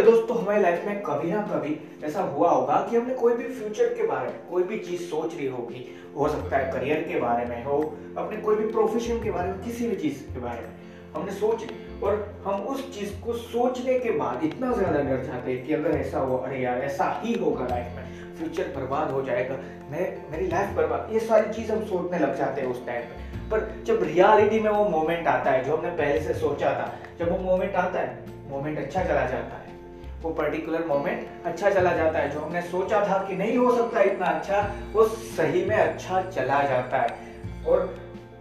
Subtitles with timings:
[0.00, 3.44] Hello दोस्तों हमारी life में कभी ना कभी ऐसा हुआ होगा कि हमने कोई भी
[3.44, 7.20] फ्यूचर के बारे में, कोई भी चीज़ सोच रही होगी। हो सकता है करियर के
[7.20, 10.60] बारे में हो, अपने कोई भी प्रोफेशन के बारे में, किसी भी चीज़ के बारे
[10.60, 10.68] में।
[11.16, 11.64] हमने सोच,
[12.02, 15.90] और हम उस चीज़ को सोचने के बाद इतना ज़्यादा डर जाते हैं कि अगर
[15.90, 19.54] ऐसा हो, अरे यार, ऐसा ही होगा लाइफ में। फ्यूचर बर्बाद हो जाएगा।
[19.90, 23.48] मैं, मेरी लाइफ बर्बाद, ये सारी चीज़ हम सोचने लग जाते हैं उस टाइम पे।
[23.50, 27.32] पर जब रियलिटी में वो मोमेंट आता है, जो हमने पहले से सोचा था, जब
[27.32, 29.79] वो मोमेंट आता है मोमेंट अच्छा चला जाता है।
[30.22, 34.00] वो पर्टिकुलर मोमेंट अच्छा चला जाता है। जो हमने सोचा था कि नहीं हो सकता
[34.02, 34.60] इतना अच्छा
[34.92, 37.94] वो सही में अच्छा चला जाता है। और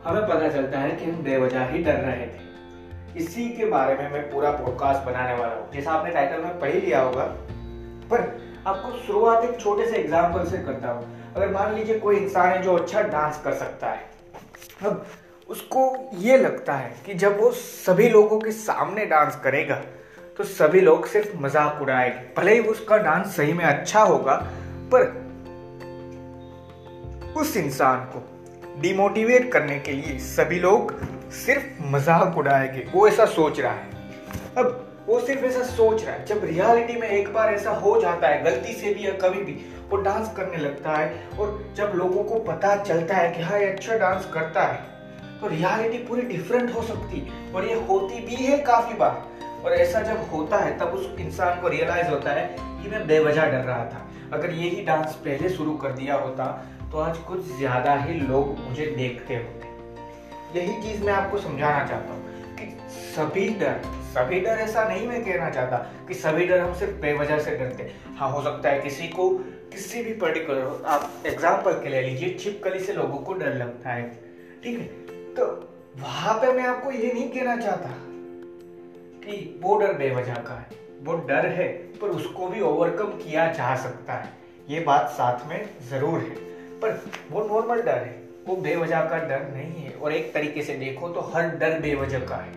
[0.03, 2.47] हमें पता चलता है कि हम बेवजह ही डर रहे थे।
[3.17, 6.69] इसी के बारे में मैं पूरा पॉडकास्ट बनाने वाला हूँ। जैसा आपने टाइटल में पढ़
[6.69, 7.23] ही लिया होगा।
[8.11, 8.27] पर
[8.67, 12.61] आपको शुरुआत एक छोटे से एग्ज़ाम्पल से करता हूँ। अगर मान लीजिए कोई इंसान है
[12.61, 14.07] जो अच्छा डांस कर सकता है।
[14.85, 15.05] अब
[15.49, 15.83] उसको
[16.17, 19.81] ये लगता है कि जब वो सभी लोगों के सामने डांस करेगा
[20.39, 24.33] तो सभी लोग सिर्फ़ मज़ाक उड़ाएँगे। भले ही उसका डांस सही में अच्छा होगा,
[24.93, 25.01] पर
[27.37, 28.21] उस इंसान को
[28.81, 30.93] डिमोटिवेट करने के लिए सभी लोग
[31.35, 36.25] सिर्फ़ मज़ाक उड़ाएँगे। वो ऐसा सोच रहा है। अब वो सिर्फ़ ऐसा सोच रहा है।
[36.25, 39.57] जब रियलिटी में एक बार ऐसा हो जाता है, गलती से भी या कभी भी,
[39.89, 43.65] वो डांस करने लगता है और जब लोगों को पता चलता है कि हाँ ये
[43.65, 44.87] अच्छा डांस करता है
[45.41, 49.27] तो रियलिटी पूरी डिफरेंट हो सकती है। और ये होती भी है काफ़ी बार।
[49.63, 53.45] और ऐसा जब होता है, तब उस इंसान को रियलाइज़ होता है कि मैं बेवजह
[53.45, 56.45] डर रहा था। अगर यही डांस पहले शुरू कर दिया होता
[56.91, 62.13] तो आज कुछ ज़्यादा ही लोग मुझे देखते होते। यही चीज़ मैं आपको समझाना चाहता
[62.13, 62.65] हूँ कि
[62.95, 65.77] सभी डर सभी डर ऐसा नहीं मैं कहना चाहता
[66.07, 69.29] कि सभी डर हम सिर्फ़ बेवजह से डरते। हाँ हो सकता है किसी को
[69.71, 74.09] किसी भी पर्टिकुलर आप एग्ज़ाम्पल के ले लीजिए, छिपकली से लोगों को डर लगता है।
[74.63, 74.85] ठीक है?
[75.35, 75.45] तो
[75.99, 77.89] वहाँ पे मैं आपको ये नहीं कहना चाहता
[79.29, 81.67] कि वो डर बेवजह का है। वो डर है,
[82.01, 84.29] पर उसको भी ओवरकम किया जा सकता है।
[84.69, 86.35] ये बात साथ में ज़रूर है।
[86.79, 87.01] पर
[87.31, 91.09] वो नॉर्मल डर है, वो बेवजह का डर नहीं है। और एक तरीके से देखो
[91.09, 92.51] तो हर डर बेवजह का है।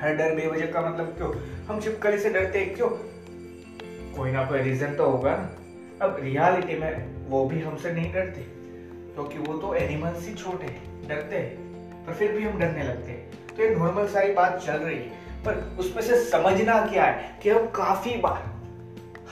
[0.00, 1.32] हर डर बेवजह का मतलब क्यों?
[1.64, 2.88] हम छिपकली से डरते हैं, क्यों?
[4.16, 8.40] कोई ना कोई रीजन तो होगा ना। अब रियलिटी में वो भी हमसे नहीं डरते,
[8.40, 12.82] क्योंकि तो वो तो एनिमल्स ही छोटे हैं, डरते हैं, पर फिर भी हम डरने
[12.82, 17.04] लगते हैं। तो ये नॉर्मल सारी बात चल रही है। पर उसमें से समझना क्या
[17.04, 18.42] है कि हम काफ़ी बार,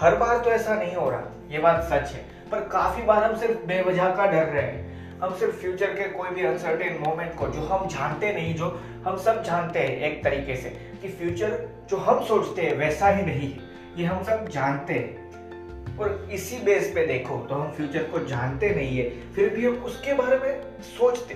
[0.01, 3.37] हर बार तो ऐसा नहीं हो रहा, ये बात सच है, पर काफ़ी बार हम
[3.37, 4.87] सिर्फ़ बेवजह का डर रहे हैं।
[5.21, 8.69] हम सिर्फ़ फ्यूचर के कोई भी अनसर्टेन मोमेंट को, जो हम जानते नहीं, जो
[9.07, 10.71] हम सब जानते हैं एक तरीके से,
[11.03, 11.59] कि फ्यूचर
[11.91, 13.61] जो हम सोचते हैं वैसा ही नहीं है,
[13.97, 18.71] ये हम सब जानते हैं। और इसी बेस पे देखो तो हम फ्यूचर को जानते
[18.71, 21.35] नहीं है, फिर भी हम उसके बारे में सोचते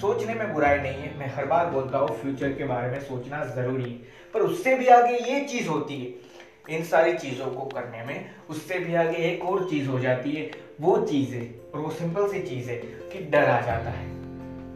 [0.00, 3.44] सोचने में बुराई नहीं है। मैं हर बार बोलता हूँ फ्यूचर के बारे में सोचना
[3.44, 3.96] ज़रूरी है।
[4.34, 8.78] पर उससे भी आगे ये चीज़ होती है, इन सारी चीज़ों को करने में उससे
[8.78, 10.50] भी आगे एक और चीज़ हो जाती है,
[10.80, 11.42] वो चीज़ है
[11.74, 12.76] और वो सिंपल सी चीज़ है
[13.12, 14.06] कि डर आ जाता है।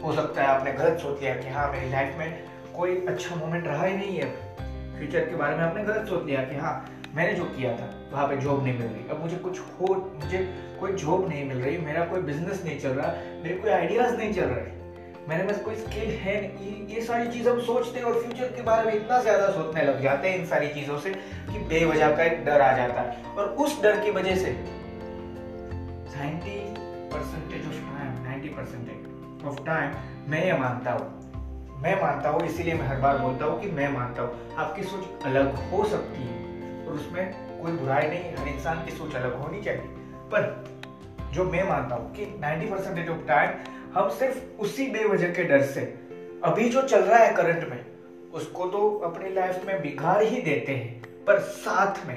[0.03, 2.45] हो सकता है आपने गलत सोच लिया कि हाँ मेरी लाइफ में
[2.77, 6.45] कोई अच्छा मोमेंट रहा ही नहीं है फ्यूचर के बारे में आपने गलत सोच लिया
[6.45, 6.75] कि हाँ
[7.15, 9.95] मैंने जो किया था, वहाँ पे जॉब नहीं मिल रही। अब मुझे कुछ हो,
[10.25, 10.45] मुझे
[10.81, 14.33] कोई जॉब नहीं मिल रही, मेरा कोई बिज़नेस नहीं चल रहा, मेरे कोई आइडियाज़ नहीं
[14.35, 14.82] चल रहे।
[15.29, 18.63] मेरे पास कोई स्किल है ये, ये सारी चीज़ हम सोचते हैं और फ्यूचर के
[18.63, 22.25] बारे में इतना ज़्यादा सोचने लग जाते हैं इन सारी चीज़ों से कि बेवजह का
[22.25, 24.53] एक डर आ जाता है। और उस डर की वजह से
[26.13, 26.57] 90
[27.13, 31.07] percentage of time 90 percentage of time मैं ये मानता हूँ।
[31.83, 35.25] मैं मानता हूँ इसीलिए मैं हर बार बोलता हूँ कि मैं मानता हूँ। आपकी सोच
[35.27, 37.25] अलग हो सकती है और उसमें
[37.63, 39.83] कोई बुराई नहीं हर इंसान की सोच अलग होनी चाहिए।
[40.33, 40.65] पर
[41.35, 43.51] जो मैं मानता हूँ कि 90 परसेंटेज ऑफ़ टाइम
[43.95, 45.81] हम सिर्फ़ उसी बेवजह के डर से
[46.45, 47.85] अभी जो चल रहा है करंट में,
[48.35, 52.17] उसको तो अपनी लाइफ में बिगाड़ ही देते हैं, पर साथ में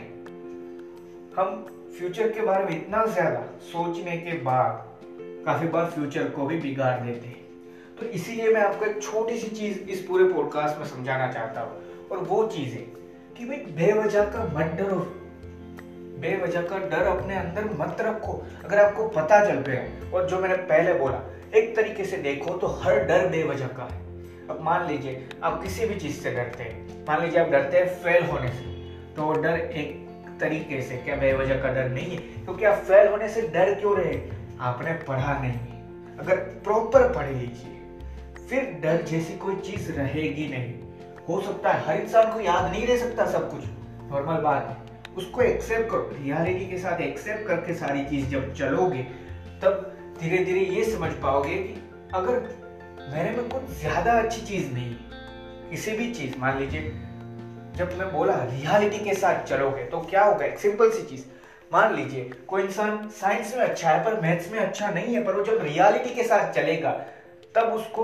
[1.37, 1.65] हम
[1.97, 5.01] फ्यूचर के बारे में इतना ज़्यादा सोचने के बाद
[5.45, 7.43] काफ़ी बार फ्यूचर को भी बिगाड़ देते हैं।
[7.99, 12.07] तो इसीलिए मैं आपको एक छोटी सी चीज़ इस पूरे पॉडकास्ट में समझाना चाहता हूँ,
[12.11, 12.85] और वो चीज़ है
[13.37, 15.05] कि भाई बेवजह का मत डरो
[16.21, 18.33] बेवजह का डर अपने अंदर मत रखो।
[18.65, 21.21] अगर आपको पता चल गया और जो मैंने पहले बोला,
[21.55, 24.03] एक तरीके से देखो तो हर डर बेवजह का है।
[24.49, 27.87] अब मान लीजिए, आप किसी भी चीज़ से डरते हैं। मान लीजिए आप डरते हैं
[27.95, 28.73] फेल होने से
[29.15, 30.03] तो डर एक
[30.39, 32.17] तरीके से क्या बेवजह का डर नहीं है?
[32.17, 34.19] क्योंकि आप फेल होने से डर क्यों रहे
[34.61, 37.71] आपने पढ़ा नहीं अगर प्रॉपर पढ़ लीजिए,
[38.49, 40.73] फिर डर जैसी कोई चीज़ रहेगी नहीं।
[41.29, 43.63] हो सकता है हर इंसान को याद नहीं रह सकता सब कुछ।
[44.11, 44.84] नॉर्मल बात है।
[45.17, 49.03] उसको एक्सेप्ट करो। रियलिटी के साथ एक्सेप्ट करके सारी चीज़ जब चलोगे,
[49.61, 51.81] तब धीरे धीरे ये समझ पाओगे कि
[52.13, 52.39] अगर
[53.13, 56.91] मेरे में कुछ ज़्यादा अच्छी चीज़ नहीं है, किसी भी चीज़, मान लीजिए,
[57.77, 60.45] जब मैं बोला रियलिटी के साथ चलोगे तो क्या होगा?
[60.45, 61.23] एक सिंपल सी चीज़।
[61.73, 65.33] मान लीजिए, कोई इंसान साइंस में अच्छा है, पर मैथ्स में अच्छा नहीं है, पर
[65.33, 66.91] वो जब रियलिटी के साथ चलेगा,
[67.55, 68.03] तब उसको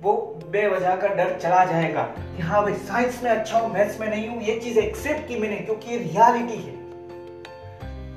[0.00, 0.12] वो
[0.52, 2.02] बेवजह का डर चला जाएगा
[2.36, 5.38] कि हाँ भाई साइंस में अच्छा हूँ मैथ्स में नहीं हूँ, ये चीज़ एक्सेप्ट की
[5.38, 6.72] मैंने, क्योंकि ये रियलिटी है।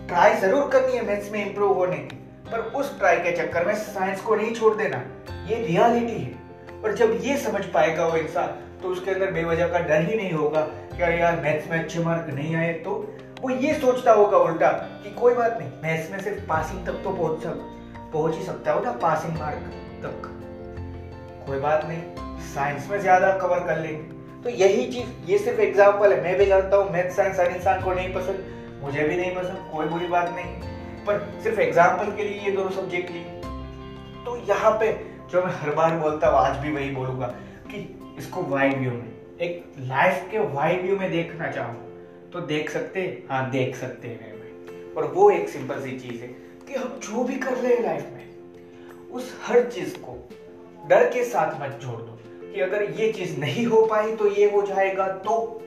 [0.08, 2.16] ट्राई ज़रूर करनी है मैथ्स में इंप्रूव होने की,
[2.52, 5.04] पर उस ट्राई के चक्कर में साइंस को नहीं छोड़ देना,
[5.50, 9.80] ये रियलिटी है। और जब ये समझ पाएगा वो इंसान तो उसके अंदर बेवजह का
[9.80, 10.62] डर ही नहीं होगा
[10.96, 12.92] कि अरे यार मैथ्स में अच्छे मार्क नहीं आए तो
[13.42, 14.72] वो ये सोचता होगा उल्टा
[15.04, 17.60] कि कोई बात नहीं मैथ्स में सिर्फ़ पासिंग तक तो पहुँच सक,
[18.14, 19.72] पहुँच ही सकता हो ना पासिंग मार्क
[20.04, 20.34] तक।
[21.48, 26.14] कोई बात नहीं साइंस में ज़्यादा कवर कर लेंगे। तो यही चीज़, ये सिर्फ़ एग्ज़ाम्पल
[26.14, 28.44] है। मैं भी जानता हूँ मैथ साइंस हर इंसान को नहीं पसंद,
[28.82, 32.70] मुझे भी नहीं पसंद, कोई बुरी बात नहीं। पर सिर्फ़ एग्ज़ाम्पल के लिए ये दोनों
[32.72, 33.24] सब्जेक्ट लिए
[34.26, 34.92] तो यहाँ पे
[35.32, 37.28] जो मैं हर बार बोलता हूँ, आज भी वही बोलूँगा
[37.68, 37.78] कि
[38.18, 41.74] इसको वाइड व्यू में, एक लाइफ के वाइड व्यू में देखना चाहो
[42.34, 44.36] तो देख सकते हाँ देख सकते हैं
[44.96, 46.28] और वो एक सिंपल सी चीज़ है
[46.68, 50.18] कि हम जो भी कर रहे हैं लाइफ में, उस हर चीज़ को
[50.88, 52.20] डर के साथ मत जोड़ दो
[52.54, 55.62] कि अगर ये चीज़ नहीं हो पाई तो ये हो जाएगा तो।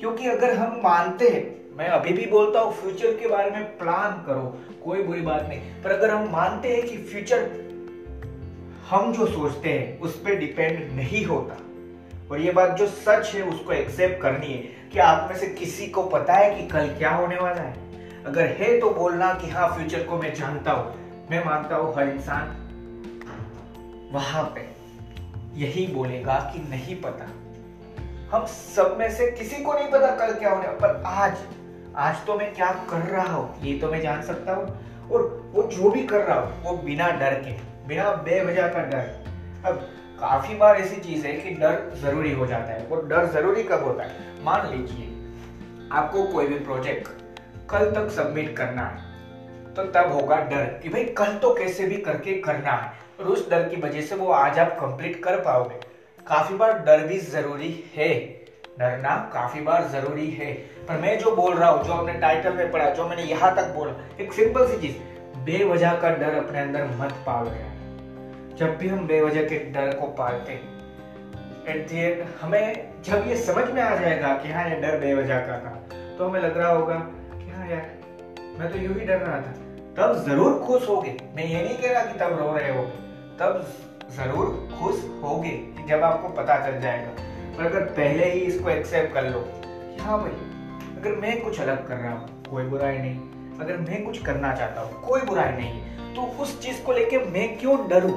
[0.00, 4.24] क्योंकि अगर हम मानते हैं, मैं अभी भी बोलता हूँ फ्यूचर के बारे में प्लान
[4.26, 7.50] करो, कोई बुरी बात नहीं। पर अगर हम मानते हैं कि फ्यूचर
[8.90, 11.56] हम जो सोचते हैं, उस पर डिपेंड नहीं होता।
[12.30, 14.62] और ये बात जो सच है, उसको एक्सेप्ट करनी है
[14.92, 17.76] कि आप में से किसी को पता है कि कल क्या होने वाला है।
[18.24, 20.94] अगर है तो बोलना कि हाँ फ्यूचर को मैं जानता हूँ।
[21.30, 22.67] मैं मानता हूँ हर इंसान
[24.12, 24.66] वहाँ पे
[25.56, 27.24] यही बोलेगा कि नहीं पता।
[28.30, 31.36] हम सब में से किसी को नहीं पता कल क्या होने पर आज
[31.96, 33.62] आज तो मैं क्या कर रहा हूँ?
[33.62, 35.22] ये तो मैं जान सकता हूँ। और
[35.54, 37.52] वो जो भी कर रहा हूँ, वो बिना डर के,
[37.88, 39.06] बिना बेवजह का डर।
[39.64, 39.88] अब
[40.20, 43.84] काफ़ी बार ऐसी चीज़ है कि डर ज़रूरी हो जाता है। वो डर ज़रूरी कब
[43.84, 44.42] होता है?
[44.44, 45.08] मान लीजिए,
[45.92, 47.08] आपको कोई भी प्रोजेक्ट
[47.70, 49.06] कल तक सबमिट करना है
[49.74, 53.48] तो तब होगा डर कि भाई कल तो कैसे भी करके करना है। और उस
[53.50, 55.76] डर की वजह से वो आज आप कंप्लीट कर पाओगे।
[56.26, 58.08] काफ़ी बार डर भी ज़रूरी है।
[58.78, 60.52] डरना काफ़ी बार ज़रूरी है।
[60.88, 63.74] पर मैं जो बोल रहा हूँ, जो अपने टाइटल में पढ़ा, जो मैंने यहाँ तक
[63.74, 64.96] बोला, एक सिंपल सी चीज़,
[65.44, 67.66] बेवजह का डर अपने अंदर मत पाल गया
[68.56, 70.52] जब भी हम बेवजह के डर को पालते
[71.68, 75.40] एट दी एंड हमें, जब ये समझ में आ जाएगा कि हाँ ये डर बेवजह
[75.46, 75.74] का था
[76.18, 77.90] तो हमें लग रहा होगा कि हाँ यार,
[78.58, 79.52] मैं तो यूँ ही डर रहा था।
[79.96, 82.84] तब ज़रूर खुश होगे। मैं ये नहीं कह रहा कि तब रो रहे हो
[83.40, 83.66] तब
[84.12, 85.50] ज़रूर खुश होगे,
[85.88, 87.10] जब आपको पता चल जाएगा।
[87.56, 90.30] पर अगर पहले ही इसको एक्सेप्ट कर लो, कि हाँ भाई,
[90.96, 94.80] अगर मैं कुछ अलग कर रहा हूँ, कोई बुराई नहीं। अगर मैं कुछ करना चाहता
[94.80, 98.12] हूँ, कोई बुराई नहीं। तो उस चीज़ को लेके मैं क्यों डरूं?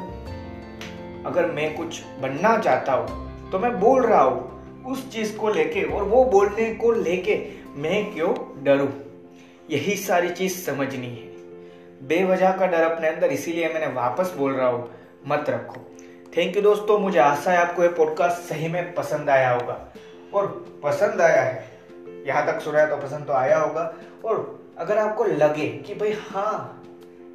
[1.25, 5.83] अगर मैं कुछ बनना चाहता हूँ तो मैं बोल रहा हूँ उस चीज़ को लेके,
[5.83, 7.35] और वो बोलने को लेके
[7.77, 8.87] मैं क्यों डरू?
[9.69, 11.29] यही सारी चीज़ समझनी है।
[12.07, 14.89] बेवजह का डर अपने अंदर, इसीलिए मैंने वापस बोल रहा हूँ
[15.27, 15.79] मत रखो।
[16.33, 19.79] थैंक यू दोस्तों, मुझे आशा है आपको ये पॉडकास्ट सही में पसंद आया होगा।
[20.33, 20.47] और
[20.83, 21.63] पसंद आया है,
[22.27, 23.93] यहाँ तक सुना है तो पसंद तो आया होगा।
[24.25, 26.77] और अगर आपको लगे कि भाई हाँ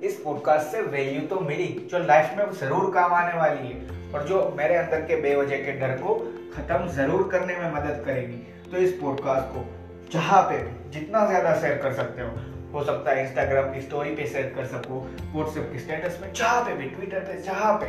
[0.02, 4.26] इस पॉडकास्ट से वैल्यू तो मिली, जो लाइफ में ज़रूर काम आने वाली है, और
[4.26, 6.14] जो मेरे अंदर के बेवजह के डर को
[6.54, 9.64] खत्म ज़रूर करने में मदद करेगी तो इस पॉडकास्ट को
[10.12, 12.30] जहाँ पे भी जितना ज़्यादा शेयर कर सकते हो
[12.72, 15.00] हो सकता है इंस्टाग्राम की स्टोरी पे शेयर कर सको
[15.34, 17.88] व्हाट्सएप के स्टेटस में, जहाँ पे भी ट्विटर पे, जहाँ पे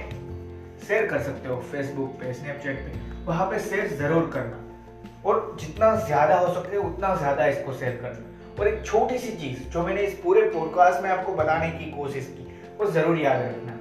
[0.88, 4.64] शेयर कर सकते हो फेसबुक पे स्नैपचैट पे, वहाँ पे शेयर ज़रूर करना।
[5.26, 9.64] और जितना ज़्यादा हो सके, उतना ज़्यादा इसको शेयर करना। और एक छोटी सी चीज़,
[9.64, 12.46] जो मैंने इस पूरे पॉडकास्ट में आपको बताने की कोशिश की,
[12.78, 13.74] वो ज़रूर याद रखना।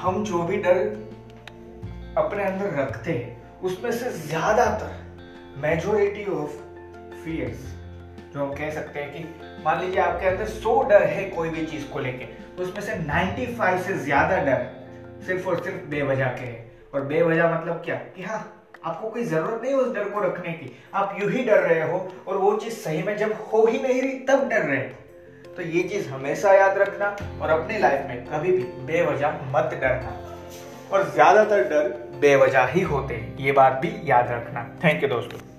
[0.00, 0.78] हम जो भी डर
[2.18, 4.94] अपने अंदर रखते हैं, उसमें से ज़्यादातर
[5.58, 6.52] मेजोरिटी ऑफ़
[7.24, 7.75] फियर्स
[8.36, 11.64] जो हम कह सकते हैं कि मान लीजिए आपके अंदर सौ डर है कोई भी
[11.66, 12.24] चीज़ को लेके
[12.56, 14.66] तो उसमें से 95 से ज़्यादा डर
[15.26, 16.64] सिर्फ़ और सिर्फ़ बेवजह के है।
[16.94, 17.94] और बेवजह मतलब क्या?
[18.16, 18.40] कि हाँ
[18.84, 22.06] आपको कोई ज़रूरत नहीं उस डर को रखने की। आप यूँ ही डर रहे हो
[22.28, 25.62] और वो चीज़ सही में जब हो ही नहीं रही, तब डर रहे हो। तो
[25.62, 28.62] ये चीज़ हमेशा याद रखना और अपनी लाइफ में कभी भी
[28.92, 30.16] बेवजह मत डरना।
[30.92, 31.88] और ज़्यादातर डर
[32.20, 35.55] बेवजह ही होते हैं, ये बात भी याद रखना। थैंक यू दोस्तों।